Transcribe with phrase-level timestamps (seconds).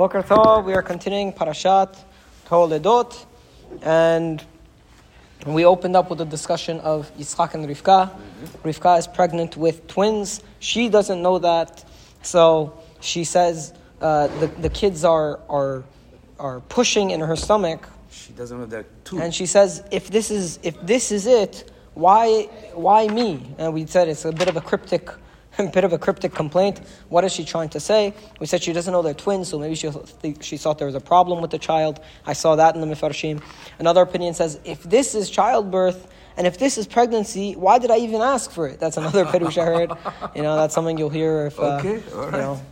[0.00, 1.94] Boker Tov, we are continuing Parashat
[2.48, 3.26] Toledot,
[3.82, 4.42] and
[5.44, 8.10] we opened up with a discussion of Yitzchak and Rivka.
[8.64, 10.42] Rivka is pregnant with twins.
[10.58, 11.84] She doesn't know that,
[12.22, 15.84] so she says uh, the, the kids are, are,
[16.38, 19.20] are pushing in her stomach, She doesn't know that two.
[19.20, 23.54] and she says, if this is, if this is it, why, why me?
[23.58, 25.10] And we said it's a bit of a cryptic,
[25.68, 26.80] a bit of a cryptic complaint.
[27.08, 28.14] What is she trying to say?
[28.40, 29.90] We said she doesn't know they're twins, so maybe she,
[30.40, 32.00] she thought there was a problem with the child.
[32.26, 33.42] I saw that in the Mefarshim.
[33.78, 37.98] Another opinion says, if this is childbirth, and if this is pregnancy, why did I
[37.98, 38.80] even ask for it?
[38.80, 39.90] That's another pirush I heard.
[40.34, 42.62] You know, that's something you'll hear if, uh, Okay, all you know,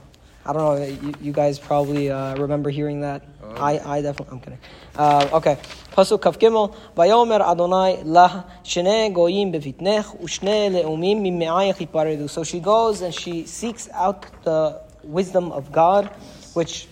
[0.48, 0.82] I don't know.
[0.82, 3.22] You, you guys probably uh, remember hearing that.
[3.56, 4.32] I, I definitely.
[4.32, 4.58] I'm kidding.
[4.96, 5.58] Uh, okay.
[5.92, 6.74] Gimel.
[6.96, 12.30] Vayomer Adonai lah shene goyim bevitnech ushne leumim mimeayach yiparedu.
[12.30, 16.06] So she goes and she seeks out the wisdom of God,
[16.54, 16.88] which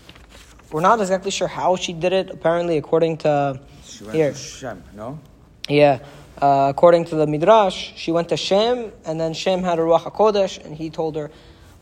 [0.70, 2.28] we're not exactly sure how she did it.
[2.28, 5.18] Apparently, according to She went here, to Shem, no?
[5.66, 6.00] yeah.
[6.42, 10.02] Uh, according to the Midrash, she went to Shem, and then Shem had a Ruach
[10.02, 11.30] HaKodesh, and he told her,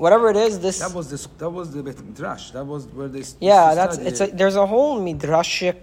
[0.04, 0.78] whatever it is, this.
[0.80, 2.50] That was the that was the Midrash.
[2.56, 5.80] That was where they Yeah, that's it's a, there's a whole midrashic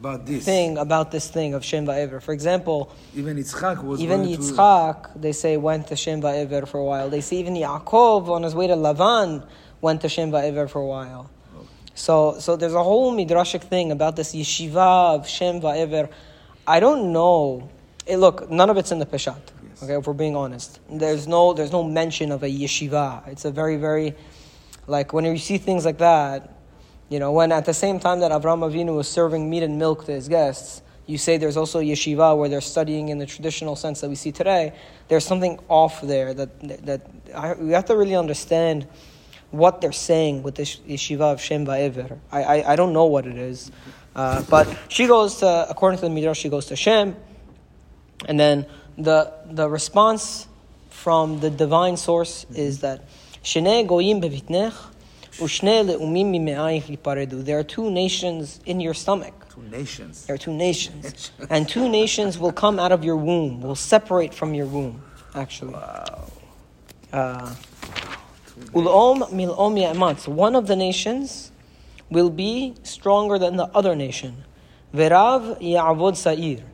[0.00, 2.18] about this thing about this thing of Shem Va'ever.
[2.26, 2.78] For example,
[3.20, 6.88] Even Yitzchak was even going to- Yitzchak, they say went to Shem Va'ever for a
[6.92, 7.08] while.
[7.10, 9.30] They say even Yaakov on his way to Lavan
[9.80, 11.24] went to Shem Va'ever for a while.
[12.06, 12.14] So
[12.44, 16.04] so there's a whole midrashic thing about this yeshiva of Shem Va'ever.
[16.76, 17.68] I don't know.
[18.06, 19.42] Eh, look, none of it's in the Peshat.
[19.80, 23.26] Okay, if we're being honest, there's no there's no mention of a yeshiva.
[23.28, 24.14] It's a very very
[24.88, 26.52] like when you see things like that,
[27.08, 30.04] you know, when at the same time that Avram Avinu was serving meat and milk
[30.06, 34.00] to his guests, you say there's also yeshiva where they're studying in the traditional sense
[34.00, 34.72] that we see today.
[35.06, 38.88] There's something off there that that I, we have to really understand
[39.52, 42.18] what they're saying with this yeshiva of Shem Va'ever.
[42.32, 43.70] I, I I don't know what it is,
[44.16, 47.14] uh, but she goes to according to the midrash she goes to Shem,
[48.26, 48.66] and then
[48.98, 50.48] the the response
[50.90, 53.04] from the divine source is that
[53.44, 54.74] Shnei goyim bevitnech
[55.38, 57.44] ushne leumim mime'ayich yiparedu.
[57.44, 59.34] There are two nations in your stomach.
[59.54, 60.26] two nations.
[60.26, 63.60] There are two nations, and two nations will come out of your womb.
[63.60, 65.00] Will separate from your womb.
[65.34, 65.74] Actually.
[65.74, 66.30] Wow.
[67.12, 67.54] Uh,
[68.74, 70.26] Ul'om mil'om ya'amatz.
[70.26, 71.52] One of the nations
[72.10, 74.44] will be stronger than the other nation.
[74.92, 76.64] Verav ya'avod sa'ir.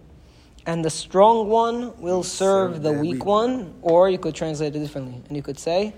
[0.67, 5.23] And the strong one will serve the weak one, or you could translate it differently.
[5.29, 5.95] And you could say,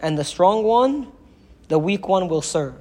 [0.00, 1.10] and the strong one,
[1.68, 2.74] the weak one will serve.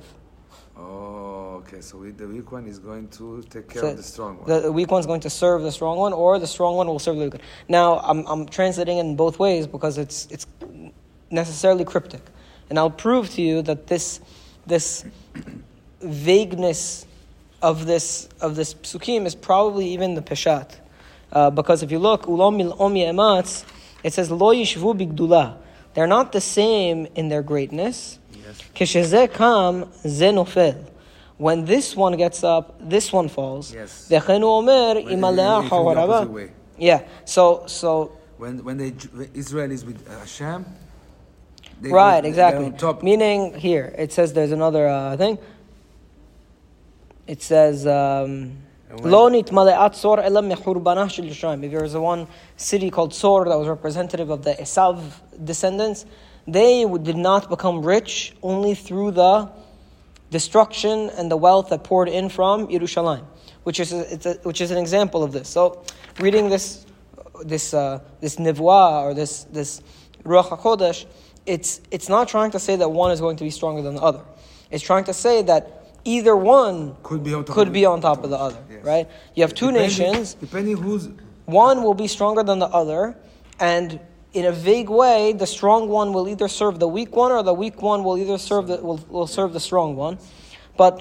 [0.75, 1.79] Oh, okay.
[1.79, 4.61] So we, the weak one is going to take care So of the strong one.
[4.61, 7.15] The, weak one's going to serve the strong one, or the strong one will serve
[7.15, 7.43] the weak one.
[7.69, 10.47] Now, I'm, I'm translating it in both ways because it's, it's
[11.29, 12.23] necessarily cryptic.
[12.69, 14.19] And I'll prove to you that this,
[14.65, 15.05] this
[16.01, 17.05] vagueness
[17.61, 20.75] of this, of this psukim is probably even the peshat.
[21.31, 23.63] Uh, because if you look, ulom mil'om ye'ematz,
[24.03, 25.57] it says lo yishvu bigdula.
[25.93, 28.19] They're not the same in their greatness.
[28.33, 29.29] yes.
[29.33, 30.85] Kam, ze nofel.
[31.37, 33.73] When this one gets up, this one falls.
[33.73, 34.11] Yes.
[34.11, 36.27] Omer, When- imalea in the opposite hawaraba.
[36.29, 36.51] way.
[36.77, 37.03] Yeah.
[37.25, 38.93] So, so When when they
[39.33, 40.65] Israel is with Hashem,
[41.81, 42.73] they, right, exactly.
[43.01, 45.37] Meaning here, it says there's another uh, thing.
[47.27, 47.87] It says.
[47.87, 48.57] Um,
[48.99, 51.63] Lo Yisrael.
[51.63, 55.01] If there was one city called Sor that was representative of the Esav
[55.43, 56.05] descendants,
[56.47, 59.49] they did not become rich only through the
[60.29, 63.25] destruction and the wealth that poured in from Yerushalayim,
[63.63, 65.47] which is a, a, which is an example of this.
[65.47, 65.83] So,
[66.19, 66.85] reading this
[67.43, 69.81] this uh, this nivuah or this this
[70.23, 71.05] ruach hakodesh,
[71.45, 74.01] it's it's not trying to say that one is going to be stronger than the
[74.01, 74.21] other.
[74.71, 77.85] It's trying to say that either one Could be on top could of be the-
[77.87, 78.83] on top of the other, Yes.
[78.83, 79.07] right?
[79.35, 79.81] You have two Depending-
[80.13, 80.33] nations.
[80.35, 81.09] Depending who's
[81.45, 83.17] One will be stronger than the other,
[83.59, 83.99] and
[84.33, 87.53] in a vague way, the strong one will either serve the weak one, or the
[87.53, 90.17] weak one will either serve the will, will serve the strong one.
[90.77, 90.95] But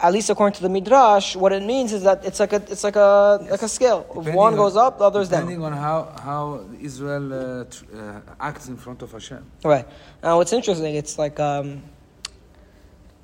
[0.00, 2.82] at least according to the midrash, what it means is that it's like a it's
[2.82, 4.00] like a like a scale.
[4.08, 5.70] If Depending one on- goes up, the other's depending down.
[5.72, 9.44] Depending on how how Israel uh, tr- uh, acts in front of Hashem.
[9.64, 9.86] Right.
[10.22, 11.82] Now, what's interesting, it's like um,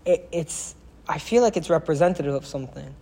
[0.05, 0.75] it, it's.
[1.09, 2.95] I feel like it's representative of something.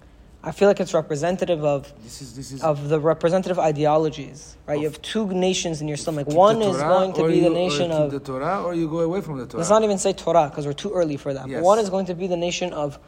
[0.44, 4.78] I feel like it's representative of This is this is of the representative ideologies, right?
[4.78, 6.28] You have two nations in your stomach.
[6.28, 8.12] One the is going to be you- the nation of.
[8.12, 9.58] the Torah, or you go away from the Torah.
[9.58, 11.42] Let's not even say Torah because we're too early for that.
[11.42, 11.62] But Yes.
[11.64, 12.98] one is going to be the nation of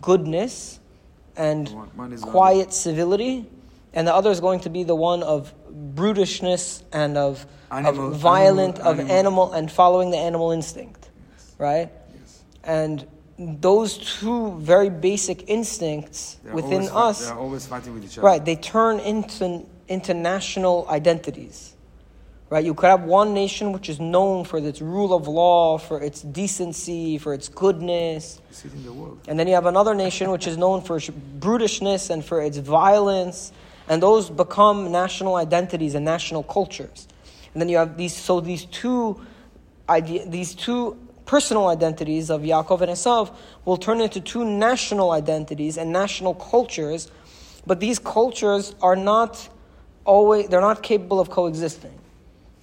[0.00, 0.80] goodness
[1.36, 1.70] and
[2.22, 3.44] quiet civility,
[3.92, 5.52] and the other is going to be the one of
[5.94, 9.16] brutishness and of, Animal- of violent, animal- of animal.
[9.16, 11.10] animal and following the animal instinct,
[11.58, 11.90] right?
[12.20, 12.42] Yes.
[12.64, 13.06] And
[13.38, 18.26] those two very basic instincts They're within always us, They're always fighting with each other.
[18.26, 21.74] right, they turn into, into national identities.
[22.48, 22.64] Right?
[22.64, 26.22] You could have one nation which is known for its rule of law, for its
[26.22, 28.40] decency, for its goodness.
[28.50, 29.18] You see it in the world.
[29.26, 32.58] And then you have another nation which is known for its brutishness and for its
[32.58, 33.50] violence.
[33.88, 37.08] And those become national identities and national cultures.
[37.52, 39.20] And then you have these, so these two,
[39.88, 43.34] idea, these two personal identities of Yaakov and Esav
[43.64, 47.10] will turn into two national identities and national cultures.
[47.66, 49.48] But these cultures are not
[50.04, 51.98] always, they're not capable of coexisting.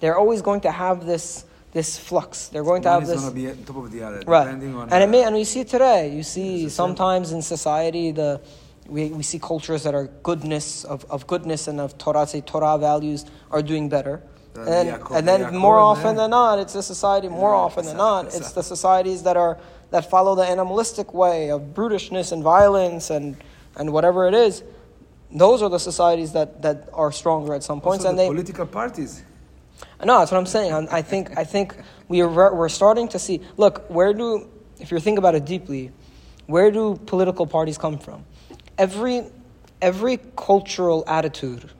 [0.00, 2.48] They're always going to have this, this flux.
[2.48, 3.20] They're going to have is this.
[3.20, 4.48] going to be on top of the other, Right.
[4.48, 6.14] and it may, and we see it today.
[6.14, 6.76] You see It's the same.
[6.96, 8.40] sometimes in society the
[8.86, 12.76] we, we see cultures that are goodness of, of goodness and of Torah say Torah
[12.76, 14.22] values are doing better.
[14.56, 18.52] And, and then more often than not, it's the society more often than not, it's
[18.52, 19.58] the societies that are
[19.90, 23.36] that follow the animalistic way of brutishness and violence and
[23.76, 24.62] and whatever it is.
[25.32, 28.28] Those are the societies that, that are stronger at some points, also and the they
[28.28, 29.24] political parties.
[30.04, 30.72] no, that's what I'm saying.
[30.72, 31.76] I'm- I think I think
[32.08, 33.40] we are we're starting to see.
[33.56, 34.48] Look, where do
[34.78, 35.90] if you think about it deeply,
[36.46, 38.24] where do political parties come from?
[38.78, 39.24] Every
[39.82, 41.70] every cultural attitude,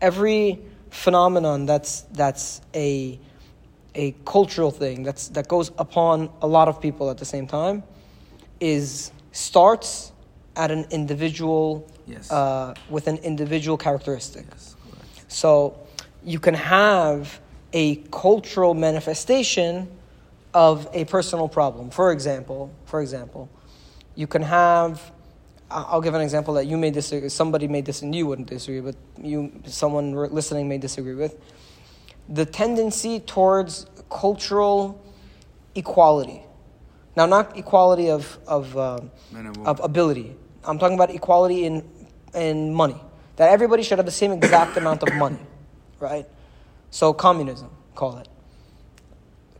[0.00, 0.58] every
[0.90, 3.18] phenomenon that's that's a
[3.94, 7.82] a cultural thing that's that goes upon a lot of people at the same time
[8.60, 10.12] is starts
[10.56, 12.30] at an individual Yes.
[12.32, 14.44] uh, with an individual characteristic.
[14.50, 14.74] Yes.
[15.28, 15.78] So
[16.24, 17.40] you can have
[17.72, 19.88] a cultural manifestation
[20.52, 21.90] of a personal problem.
[21.90, 23.48] For example, for example,
[24.16, 25.12] you can have.
[25.70, 27.28] I'll give an example that you may disagree.
[27.28, 28.06] Somebody may disagree.
[28.08, 31.38] And you wouldn't disagree, but you, someone listening, may disagree with.
[32.28, 35.00] The tendency towards cultural
[35.74, 36.42] equality.
[37.16, 38.76] Now, not equality of of.
[38.76, 39.66] um women.
[39.66, 40.36] of ability.
[40.64, 41.88] I'm talking about equality in
[42.34, 43.00] in money.
[43.36, 45.38] That everybody should have the same exact amount of money,
[46.00, 46.26] right?
[46.90, 48.28] So communism, call it.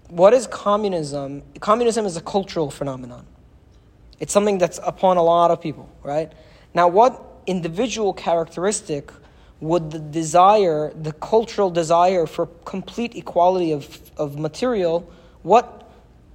[0.08, 1.42] What is communism?
[1.60, 3.26] Communism is a cultural phenomenon.
[4.20, 6.30] It's something that's upon a lot of people, right?
[6.74, 9.10] Now, what individual characteristic
[9.60, 15.10] would the desire, the cultural desire for complete equality of, of material,
[15.42, 15.90] what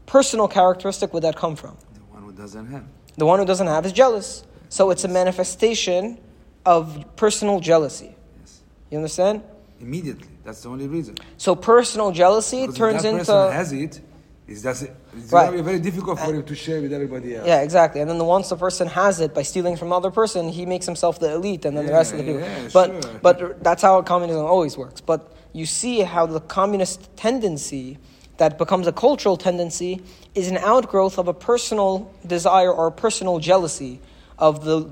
[0.06, 1.78] personal characteristic would that come from?
[1.94, 2.86] The one who doesn't have.
[3.18, 4.44] The one who doesn't have is jealous.
[4.70, 6.20] So it's a manifestation
[6.66, 8.16] of personal jealousy.
[8.40, 8.62] Yes.
[8.90, 9.44] You understand?
[9.80, 10.28] Immediately.
[10.44, 11.16] That's the only reason.
[11.38, 14.02] So personal jealousy Because turns into has it,
[14.48, 14.96] it's, that's it.
[15.16, 15.46] it's Right.
[15.48, 17.48] going to be very difficult for uh, him to share with everybody else.
[17.48, 18.02] yeah, exactly.
[18.02, 20.86] And then the once the person has it by stealing from other person, he makes
[20.86, 22.42] himself the elite, and then the rest of the people.
[22.42, 23.20] yeah, but sure.
[23.22, 25.02] but that's how communism always works.
[25.02, 27.98] But you see how the communist tendency
[28.38, 30.02] that becomes a cultural tendency
[30.36, 34.00] is an outgrowth of a personal desire or a personal jealousy
[34.38, 34.90] of the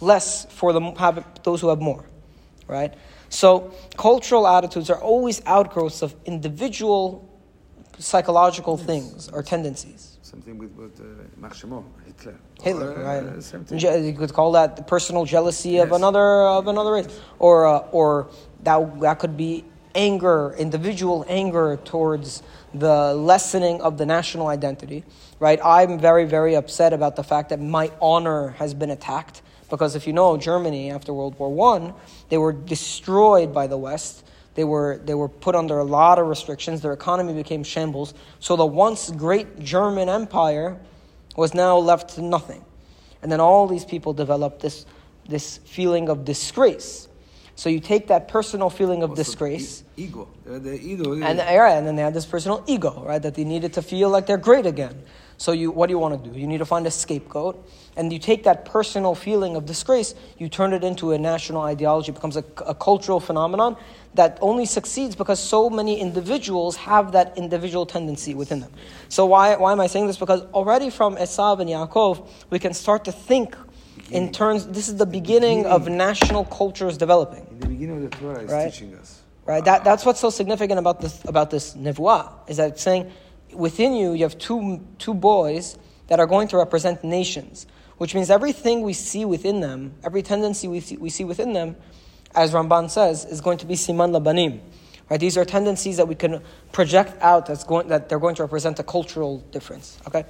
[0.00, 2.04] less for the have those who have more,
[2.66, 2.94] right?
[3.28, 7.28] So cultural attitudes are always outgrowths of individual
[8.02, 10.18] psychological things or tendencies.
[10.22, 11.04] Something with, with uh,
[12.06, 12.38] Hitler.
[12.62, 13.78] Hitler, Uh, right?
[13.78, 17.08] Je- You could call that the personal jealousy of another of another race,
[17.38, 18.28] or uh, or
[18.64, 19.64] that that could be
[19.94, 25.04] anger, individual anger towards the lessening of the national identity,
[25.38, 25.60] right?
[25.62, 30.06] I'm very very upset about the fact that my honor has been attacked because if
[30.06, 31.92] you know Germany after World War One,
[32.30, 34.24] they were destroyed by the West.
[34.54, 36.82] They were, they were put under a lot of restrictions.
[36.82, 38.14] Their economy became shambles.
[38.38, 40.78] So the once great German Empire
[41.36, 42.64] was now left to nothing.
[43.22, 44.84] And then all these people developed this,
[45.28, 47.08] this feeling of disgrace.
[47.54, 50.28] So you take that personal feeling of Also, disgrace, e- ego.
[50.48, 51.12] Uh, the ego.
[51.12, 53.22] and, right, and then they had this personal ego, right?
[53.22, 55.02] That they needed to feel like they're great again.
[55.42, 56.38] So you, what do you want to do?
[56.38, 60.48] You need to find a scapegoat, and you take that personal feeling of disgrace, you
[60.48, 62.12] turn it into a national ideology.
[62.12, 63.76] It becomes a, a cultural phenomenon
[64.14, 68.70] that only succeeds because so many individuals have that individual tendency within them.
[69.08, 70.16] So why, why am I saying this?
[70.16, 73.56] Because already from Esav and Yaakov, we can start to think
[74.12, 74.68] in terms.
[74.68, 77.44] This is the beginning of national cultures developing.
[77.50, 78.72] In the beginning of the Torah, it's Right.
[78.72, 79.22] teaching us.
[79.44, 79.64] Right?
[79.64, 83.10] That, that's what's so significant about this, about this nivuah, is that it's saying
[83.54, 85.76] within you, you have two, two boys
[86.08, 87.66] that are going to represent nations,
[87.98, 91.76] which means everything we see within them, every tendency we see, we see within them,
[92.34, 94.60] as Ramban says, is going to be siman labanim.
[95.08, 95.20] Right?
[95.20, 96.42] These are tendencies that we can
[96.72, 99.98] project out that's going, that they're going to represent a cultural difference.
[100.06, 100.24] Okay?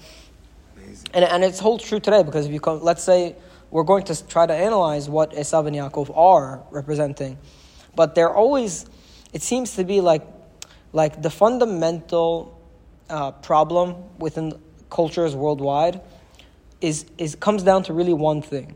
[0.77, 1.09] Amazing.
[1.15, 3.37] And, and it's holds true today because if you come, let's say
[3.71, 7.39] we're going to try to analyze what Esav and Yaakov are representing,
[7.95, 8.87] but they're always,
[9.33, 10.23] it seems to be like,
[10.93, 12.62] like the fundamental
[13.13, 14.59] uh, problem within
[14.91, 16.01] cultures worldwide
[16.81, 18.75] is, is comes down to really one thing.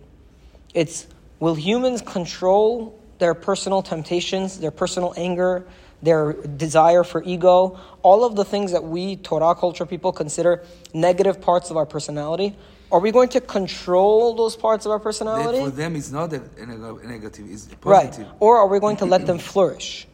[0.74, 1.06] It's
[1.40, 5.66] will humans control their personal temptations, their personal anger,
[6.02, 10.62] their desire for ego, all of the things that we Torah culture people consider
[10.92, 12.56] negative parts of our personality?
[12.92, 15.58] Are we going to control those parts of our personality?
[15.58, 18.26] For them, it's not a, a neg- a negative, it's positive.
[18.26, 18.36] Right.
[18.38, 20.06] Or are we going to let them flourish?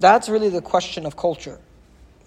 [0.00, 1.58] That's really the question of culture,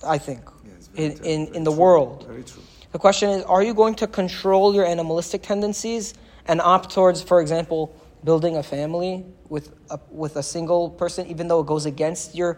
[0.06, 2.26] I think, Yes, in, true, in, in the true, world.
[2.28, 2.64] Very true.
[2.92, 6.14] The question is are you going to control your animalistic tendencies
[6.48, 11.48] and opt towards, for example, building a family with a, with a single person, even
[11.48, 12.58] though it goes against your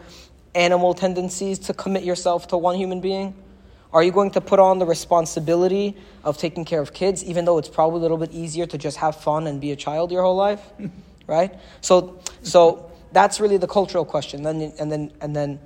[0.56, 3.34] animal tendencies to commit yourself to one human being?
[3.94, 7.58] Are you going to put on the responsibility of taking care of kids, even though
[7.58, 10.24] it's probably a little bit easier to just have fun and be a child your
[10.24, 10.62] whole life?
[11.28, 11.54] right?
[11.82, 14.44] So, so that's really the cultural question.
[14.44, 15.60] Then, and then, and then,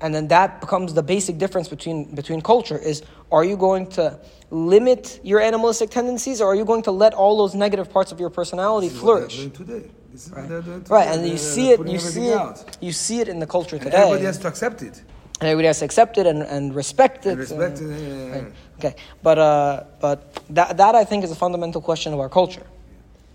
[0.00, 3.02] and then that becomes the basic difference between between culture is
[3.32, 4.18] are you going to
[4.50, 8.18] limit your animalistic tendencies or are you going to let all those negative parts of
[8.20, 9.90] your personality This is what they're flourish today.
[10.12, 10.94] This is what they're doing today.
[10.94, 12.76] right and you see it you see it out.
[12.80, 14.96] you see it in the culture And today everybody has to accept it.
[15.40, 18.00] and everybody has to accept it and, and respect it And respect and- it.
[18.00, 18.32] yeah, yeah, yeah.
[18.42, 18.52] Right.
[18.78, 20.18] Okay, but uh, but
[20.50, 22.62] that that I think is a fundamental question of our culture.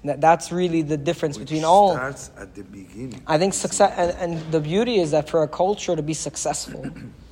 [0.03, 1.93] That that's really the difference Which between all.
[1.93, 3.21] starts at the beginning.
[3.25, 6.85] I think success, and, and the beauty is that for a culture to be successful,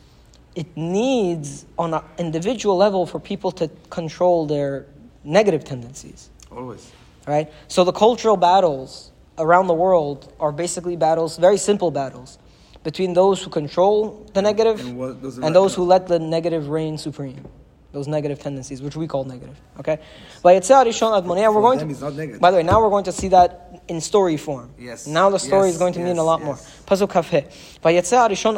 [0.55, 4.85] it needs on an individual level for people to control their
[5.23, 6.29] negative tendencies.
[6.49, 6.91] Always.
[7.27, 7.51] Right.
[7.67, 12.37] So the cultural battles around the world are basically battles, very simple battles,
[12.83, 17.45] between those who control the negative And and those who let the negative reign supreme
[17.91, 19.59] those negative tendencies, which we call negative.
[19.79, 19.99] Okay,
[20.41, 21.39] by Rishon Admon.
[21.39, 22.39] Yeah, we're going to.
[22.39, 24.73] By the way, now we're going to see that in story form.
[24.79, 25.07] Yes.
[25.07, 26.45] Now the story yes, is going to yes, mean a lot yes.
[26.45, 26.55] more.
[26.85, 27.81] Pasuk Kafhe.
[27.81, 28.55] By Yitzhak Rishon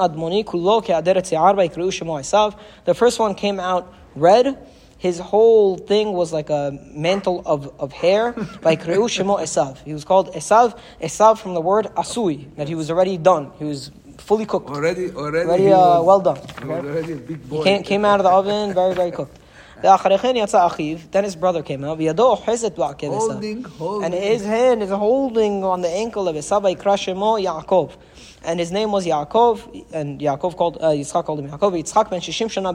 [2.85, 4.67] The first one came out red.
[4.97, 8.31] His whole thing was like a mantle of, of hair.
[8.61, 9.83] By Shemo Esav.
[9.83, 10.79] He was called Esav.
[11.01, 13.51] Esav from the word Asui, that he was already done.
[13.59, 13.91] He was
[14.23, 14.69] fully cooked.
[14.69, 16.37] Already, already, already uh, well done.
[16.37, 16.67] Okay?
[16.67, 17.57] already a big boy.
[17.57, 19.39] He came, came out of the oven very, very cooked.
[19.83, 21.97] Then his brother came out.
[21.99, 24.05] Holding, holding.
[24.05, 27.97] And his hand is holding on the ankle of his Saba oh, Yaakov.
[28.45, 31.73] And his name was Yaakov, and Yaakov called uh, Yitzchak called him Yaakov.
[31.81, 32.73] Yitzchak ben Shishim Shana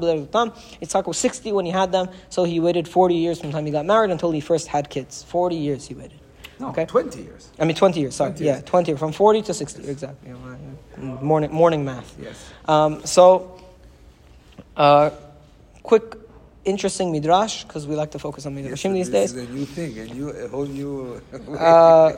[0.82, 3.66] Yitzchak was sixty when he had them, so he waited forty years from the time
[3.66, 5.22] he got married until he first had kids.
[5.22, 6.20] Forty years he waited.
[6.58, 6.86] No, okay?
[6.86, 7.50] twenty years.
[7.58, 8.14] I mean twenty years.
[8.16, 8.56] Sorry, 20 years.
[8.56, 9.86] yeah, twenty from forty to sixty.
[9.86, 10.30] Exactly.
[10.30, 10.77] Yeah, well, yeah.
[11.00, 12.16] Morning, morning math.
[12.20, 12.50] Yes.
[12.66, 13.60] Um, so,
[14.76, 15.10] uh,
[15.82, 16.14] quick,
[16.64, 19.32] interesting midrash because we like to focus on Yes, midrashim these days.
[19.32, 21.20] is a new thing, a new, a whole new.
[21.58, 22.12] Uh,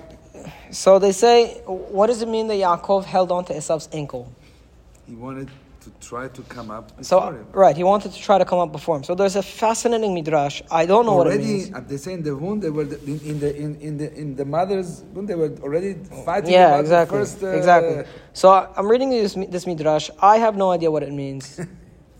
[0.71, 4.33] so they say, what does it mean that Yaakov held on to Esau's ankle?
[5.07, 5.49] he wanted
[6.01, 7.47] try to come up so, him.
[7.53, 9.05] Right, he wanted to try to come up before him.
[9.05, 10.63] So there's a fascinating midrash.
[10.71, 11.71] I don't know already, what it means.
[11.71, 14.37] Already, they say in the womb, they were in, in, the in, in the in
[14.37, 15.95] the mother's womb, they were already
[16.25, 16.53] fighting.
[16.53, 17.19] Yeah, exactly.
[17.19, 18.05] First, uh, exactly.
[18.33, 20.11] So I'm reading this this midrash.
[20.21, 21.61] I have no idea what it means.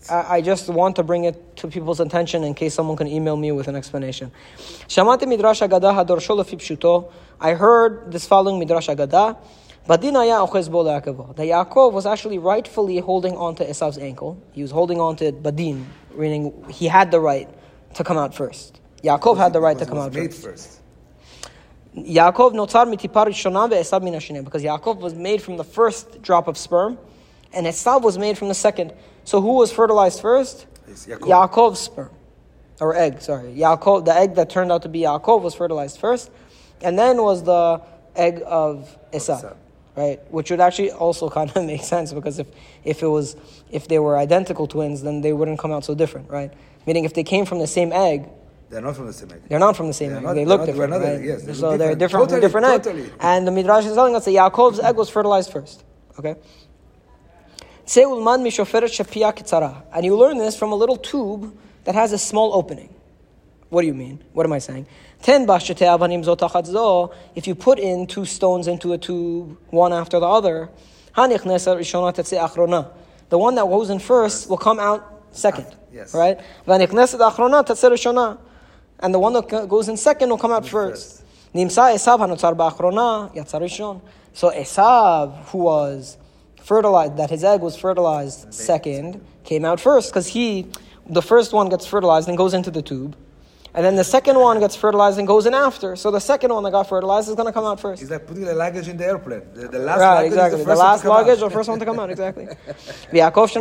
[0.09, 3.51] I, just want to bring it to people's attention in case someone can email me
[3.51, 4.31] with an explanation.
[4.87, 9.37] Shamati midrash agada hador I heard this following midrash agada.
[9.87, 14.41] That Yaakov was actually rightfully holding on to Esav's ankle.
[14.51, 15.85] He was holding on to Badin,
[16.15, 17.49] meaning he had the right
[17.95, 18.79] to come out first.
[19.03, 20.43] Yaakov had the right to come out first.
[20.43, 20.81] first.
[21.95, 24.45] Yaakov notar mitipar shonam ve'esav min hashinim.
[24.45, 26.97] Because Yaakov was made from the first drop of sperm,
[27.51, 28.93] and Esav was made from the second.
[29.23, 30.67] So who was fertilized first?
[30.87, 31.49] Yaakov.
[31.49, 32.11] Yaakov's sperm.
[32.79, 33.53] Or egg, sorry.
[33.55, 36.31] Yaakov, the egg that turned out to be Yaakov was fertilized first,
[36.81, 37.81] and then was the
[38.15, 39.55] egg of Esav
[39.95, 40.19] right?
[40.31, 42.47] Which would actually also kind of make sense because if
[42.83, 43.35] if it was
[43.69, 46.51] if they were identical twins, then they wouldn't come out so different, right?
[46.87, 48.27] Meaning if they came from the same egg,
[48.69, 49.41] They're not from the same egg.
[49.49, 50.23] they're not from the same They're egg.
[50.23, 51.21] not- they look different, not- right?
[51.21, 52.23] yes, they so look they're different.
[52.29, 52.83] Totally, different egg.
[52.83, 53.09] totally.
[53.19, 55.83] And the Midrash is telling us that Yaakov's egg was fertilized first.
[56.19, 56.35] Okay?
[57.85, 59.83] Say ulman mishoferet shapia kitzara.
[59.93, 62.93] And you learn this from a little tube that has a small opening.
[63.69, 64.23] What do you mean?
[64.33, 64.85] What am I saying?
[65.21, 67.13] Ten bashete avanim zotachat zo.
[67.35, 70.69] If you put in two stones into a tube, one after the other,
[71.15, 72.91] hanichneser rishona tetze achrona.
[73.29, 75.67] The one that goes in first will come out second.
[75.93, 76.15] Yes.
[76.15, 76.39] Right?
[76.67, 78.39] Vanichneset achrona tetze rishona.
[78.99, 81.23] And the one that goes in second will come out first.
[81.53, 84.01] Nimsa Esav hanotzar ba'achrona yatzar rishon.
[84.33, 86.17] So Esav, who was
[86.63, 90.67] fertilized, that his egg was fertilized second, came out first because he,
[91.07, 93.15] the first one gets fertilized and goes into the tube.
[93.73, 95.95] And then the second one gets fertilized and goes in after.
[95.95, 98.01] So the second one that got fertilized is going to come out first.
[98.01, 99.43] He's like putting the luggage in the airplane.
[99.53, 100.59] The, the last right, luggage exactly.
[100.59, 102.45] the, the last luggage, the first one to come out, exactly.
[103.13, 103.55] Yaakov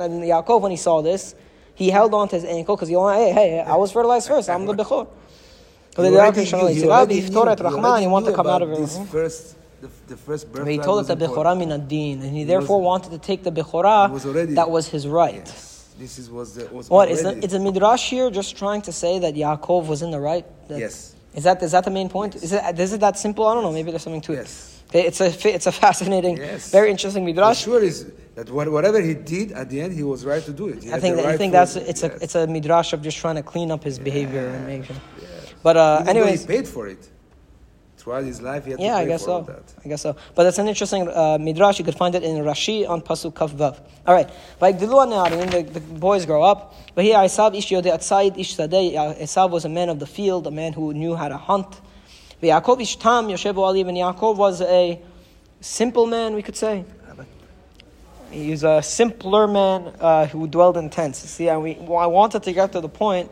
[0.00, 1.34] and Yaakov, when he saw this,
[1.74, 4.48] he held on to his ankle because he only, hey, hey, I was fertilized first.
[4.48, 5.08] I'm the Bechor.
[5.90, 10.16] Because they already knew, he wanted to come out of about this first the, the
[10.16, 10.72] first birthright.
[10.72, 14.70] He told it the Bechorah min and he therefore wanted to take the Bechorah that
[14.70, 15.52] was his right.
[15.98, 16.00] Yes.
[16.00, 18.92] This is was the was What is the, is the midrash here just trying to
[18.92, 20.44] say that Yaakov was in the right?
[20.68, 21.14] That- Yes.
[21.34, 22.36] Is that is that the main point?
[22.36, 23.46] Is it is it that simple?
[23.46, 23.72] I don't know.
[23.72, 24.36] Maybe there's something to it.
[24.36, 24.82] Yes.
[24.92, 26.70] It's a it's a fascinating, Yes.
[26.70, 27.62] very interesting midrash.
[27.64, 30.82] sure is that whatever he did at the end, he was right to do it.
[30.82, 32.12] He I think that, I think for- that's it's yes.
[32.12, 34.96] a it's a midrash of just trying to clean up his behavior and make sure.
[35.62, 37.08] But uh, Even though he paid for it.
[38.02, 39.42] Throughout his life, he had yeah, to I guess so.
[39.42, 39.62] that.
[39.84, 40.16] I guess so.
[40.34, 41.78] But that's an interesting uh, midrash.
[41.78, 43.78] You could find it in Rashi on Pasuk Kaf Vav.
[44.04, 44.28] All right.
[44.60, 46.74] Like the the, the boys grow up.
[46.96, 49.20] But here, Esav ish yodei atzayid ish sadeh.
[49.20, 51.80] Esav was a man of the field, a man who knew how to hunt.
[52.42, 53.86] Yaakov ish tam yoshevu aliv.
[53.86, 55.00] And Yaakov was a
[55.60, 56.84] simple man, we could say.
[58.32, 61.18] He's a simpler man uh, who dwelled in tents.
[61.18, 63.30] See, and we, well, I wanted to get to the point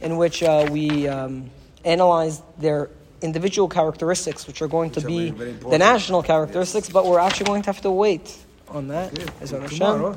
[0.00, 1.50] in which uh, we um,
[1.84, 2.90] analyze their
[3.22, 7.72] individual characteristics, which are going to be the national characteristics, but we're actually going to
[7.72, 8.36] have to wait
[8.68, 9.16] on that.
[9.40, 10.16] Hashem.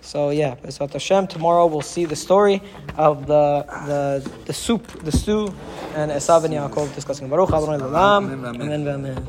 [0.00, 1.26] So yeah, Bezrat Hashem.
[1.26, 2.62] Tomorrow we'll see the story
[2.96, 5.52] of the the the soup, the stew,
[5.94, 8.32] and Esav and Yaakov discussing Baruch Adonai L'olam.
[8.32, 8.88] Amen, amen.
[8.88, 9.04] Amen.
[9.06, 9.26] Amen.